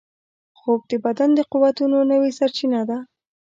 خوب 0.59 0.79
د 0.91 0.93
بدن 1.05 1.29
د 1.35 1.39
قوتونو 1.51 1.97
نوې 2.11 2.31
سرچینه 2.39 2.81
ده 2.89 2.97